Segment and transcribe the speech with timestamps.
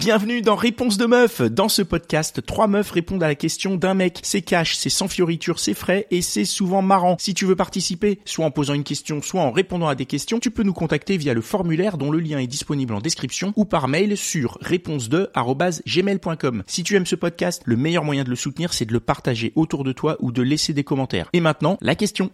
[0.00, 1.42] Bienvenue dans Réponse de meuf.
[1.42, 4.20] Dans ce podcast, trois meufs répondent à la question d'un mec.
[4.22, 7.16] C'est cash, c'est sans fioriture, c'est frais et c'est souvent marrant.
[7.18, 10.40] Si tu veux participer, soit en posant une question, soit en répondant à des questions,
[10.40, 13.66] tu peux nous contacter via le formulaire dont le lien est disponible en description ou
[13.66, 16.62] par mail sur réponse2@gmail.com.
[16.66, 19.52] Si tu aimes ce podcast, le meilleur moyen de le soutenir, c'est de le partager
[19.54, 21.28] autour de toi ou de laisser des commentaires.
[21.34, 22.30] Et maintenant, la question.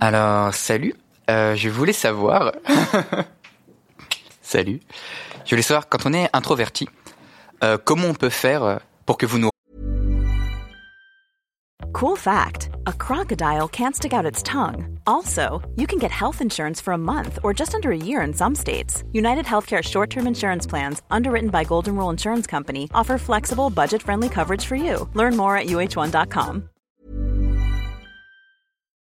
[0.00, 0.94] Alors, salut.
[1.28, 2.52] Euh, je voulais savoir.
[4.40, 4.80] salut.
[5.44, 6.88] Je voulais savoir, quand on est introverti,
[7.62, 9.50] euh, comment on peut faire euh, pour que vous nous
[11.92, 14.98] Cool fact a crocodile can't stick out its tongue.
[15.06, 18.32] Also, you can get health insurance for a month or just under a year in
[18.32, 19.02] some states.
[19.12, 24.02] United Healthcare short term insurance plans, underwritten by Golden Rule Insurance Company, offer flexible, budget
[24.02, 25.08] friendly coverage for you.
[25.14, 26.70] Learn more at uh1.com.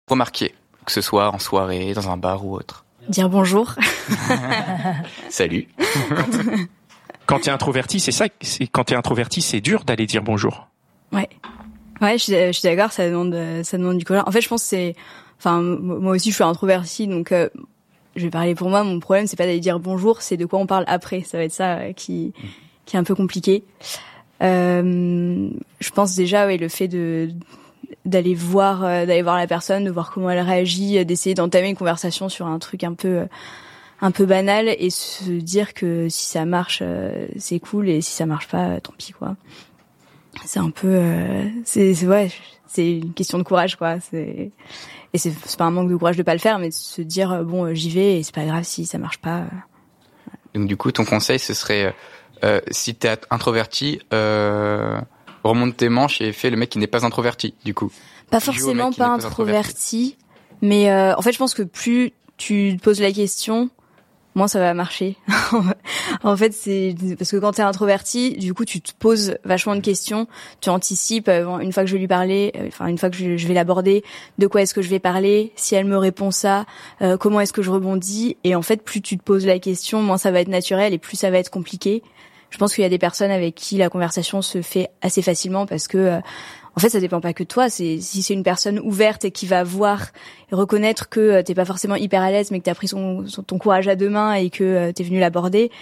[0.08, 0.54] remarquer,
[0.84, 3.74] que ce soit en soirée, dans un bar ou autre Dire bonjour.
[5.30, 5.66] Salut.
[7.28, 10.66] Quand t'es introverti, c'est ça, c'est quand t'es introverti, c'est dur d'aller dire bonjour.
[11.12, 11.28] Ouais.
[12.00, 14.22] Ouais, je je suis d'accord, ça demande, ça demande du courage.
[14.26, 14.96] En fait, je pense que c'est,
[15.38, 17.50] enfin, moi aussi, je suis introverti, donc euh,
[18.16, 18.82] je vais parler pour moi.
[18.82, 21.20] Mon problème, c'est pas d'aller dire bonjour, c'est de quoi on parle après.
[21.20, 22.32] Ça va être ça euh, qui,
[22.86, 23.62] qui est un peu compliqué.
[24.42, 27.28] Euh, je pense déjà, oui, le fait de
[28.04, 31.76] d'aller voir, euh, d'aller voir la personne, de voir comment elle réagit, d'essayer d'entamer une
[31.76, 33.26] conversation sur un truc un peu
[34.00, 36.82] un peu banal et se dire que si ça marche
[37.36, 39.36] c'est cool et si ça marche pas tant pis quoi.
[40.44, 42.30] C'est un peu euh, c'est c'est ouais
[42.66, 43.98] c'est une question de courage quoi.
[44.00, 44.52] C'est
[45.12, 47.02] et c'est c'est pas un manque de courage de pas le faire mais de se
[47.02, 49.44] dire euh, bon euh, j'y vais et c'est pas grave si ça marche pas
[50.54, 51.94] Donc du coup, ton conseil, ce serait,
[52.44, 55.00] euh, si t'es introverti, euh,
[55.44, 57.90] remonte tes manches et fais le mec qui n'est pas introverti, du coup.
[58.30, 60.16] pas forcément pas pas introverti
[60.60, 63.70] mais euh, en fait je pense que plus tu te poses la question
[64.46, 65.16] ça va marcher.
[66.22, 69.80] en fait, c'est parce que quand t'es introverti, du coup, tu te poses vachement de
[69.80, 70.26] questions,
[70.60, 73.16] tu anticipes euh, une fois que je vais lui parler, euh, enfin une fois que
[73.16, 74.04] je, je vais l'aborder,
[74.38, 76.66] de quoi est-ce que je vais parler, si elle me répond ça,
[77.02, 80.02] euh, comment est-ce que je rebondis, et en fait, plus tu te poses la question,
[80.02, 82.02] moins ça va être naturel et plus ça va être compliqué.
[82.50, 85.66] Je pense qu'il y a des personnes avec qui la conversation se fait assez facilement
[85.66, 86.20] parce que euh,
[86.78, 87.68] en fait, ça dépend pas que toi.
[87.68, 90.06] C'est si c'est une personne ouverte et qui va voir
[90.52, 93.26] et reconnaître que euh, t'es pas forcément hyper à l'aise, mais que t'as pris son,
[93.26, 95.72] son- ton courage à deux mains et que euh, t'es venu l'aborder,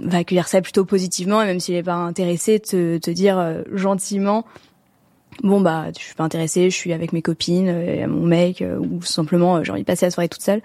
[0.00, 3.62] va accueillir ça plutôt positivement et même s'il est pas intéressé, te, te dire euh,
[3.74, 4.46] gentiment.
[5.42, 9.02] Bon bah, je suis pas intéressée, je suis avec mes copines, euh, mon mec, ou
[9.02, 10.62] simplement j'ai envie de passer la soirée toute seule.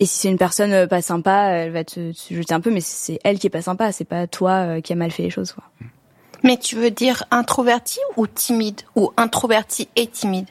[0.00, 2.80] Et si c'est une personne pas sympa, elle va te, te jeter un peu, mais
[2.80, 5.52] c'est elle qui est pas sympa, c'est pas toi qui a mal fait les choses.
[5.52, 5.64] Quoi.
[6.42, 10.46] Mais tu veux dire introverti ou timide Ou introverti et timide?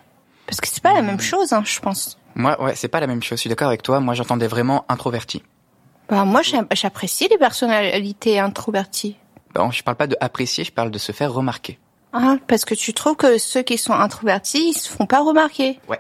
[0.46, 2.18] Parce que c'est pas la même chose, hein, je pense.
[2.36, 3.38] Moi, ouais, c'est pas la même chose.
[3.38, 4.00] Je suis d'accord avec toi.
[4.00, 5.44] Moi, j'entendais vraiment introverti.
[6.10, 9.18] Bah, moi, j'apprécie les personnalités introverties.
[9.54, 11.80] Bon, je parle pas de apprécier, je parle de se faire remarquer.
[12.14, 15.80] Ah, parce que tu trouves que ceux qui sont introvertis, ils se font pas remarquer.
[15.90, 16.00] Ouais.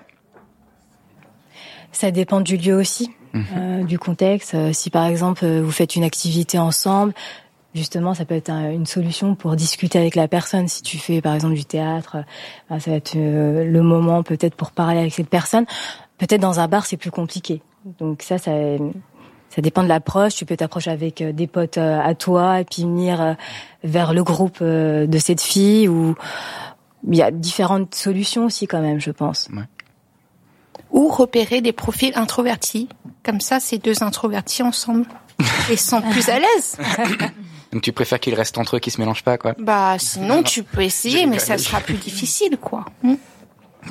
[1.91, 4.53] Ça dépend du lieu aussi, euh, du contexte.
[4.53, 7.13] Euh, Si par exemple euh, vous faites une activité ensemble,
[7.75, 10.67] justement ça peut être un- une solution pour discuter avec la personne.
[10.67, 12.21] Si tu fais par exemple du théâtre, euh,
[12.69, 15.65] ben, ça va être euh, le moment peut-être pour parler avec cette personne.
[16.17, 17.61] Peut-être dans un bar c'est plus compliqué.
[17.99, 18.51] Donc ça, ça,
[19.49, 20.35] ça dépend de l'approche.
[20.35, 23.33] Tu peux t'approcher avec euh, des potes euh, à toi et puis venir euh,
[23.83, 26.15] vers le groupe euh, de cette fille ou
[27.07, 29.47] il y a différentes solutions aussi quand même, je pense.
[30.91, 32.89] Ou repérer des profils introvertis.
[33.23, 35.05] Comme ça, ces deux introvertis ensemble.
[35.69, 36.77] Ils sont plus à l'aise.
[37.71, 39.53] Donc tu préfères qu'ils restent entre eux, qu'ils se mélangent pas, quoi.
[39.59, 42.85] Bah, sinon, tu peux essayer, mais ça sera plus difficile, quoi.
[43.03, 43.15] Hmm.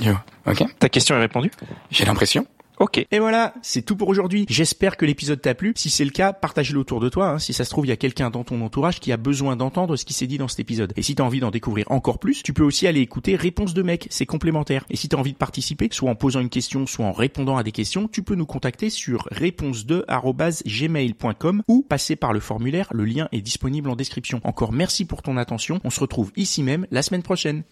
[0.01, 0.15] Yo.
[0.47, 0.65] Ok.
[0.79, 1.51] Ta question est répondue?
[1.91, 2.47] J'ai l'impression.
[2.79, 3.07] Ok.
[3.11, 4.45] Et voilà, c'est tout pour aujourd'hui.
[4.49, 5.73] J'espère que l'épisode t'a plu.
[5.77, 7.31] Si c'est le cas, partage-le autour de toi.
[7.31, 7.39] hein.
[7.39, 9.97] Si ça se trouve, il y a quelqu'un dans ton entourage qui a besoin d'entendre
[9.97, 10.93] ce qui s'est dit dans cet épisode.
[10.97, 13.83] Et si t'as envie d'en découvrir encore plus, tu peux aussi aller écouter Réponse de
[13.83, 14.85] mec, c'est complémentaire.
[14.91, 17.63] Et si t'as envie de participer, soit en posant une question, soit en répondant à
[17.63, 22.89] des questions, tu peux nous contacter sur réponse2@gmail.com ou passer par le formulaire.
[22.93, 24.41] Le lien est disponible en description.
[24.45, 25.81] Encore merci pour ton attention.
[25.85, 27.63] On se retrouve ici même la semaine prochaine.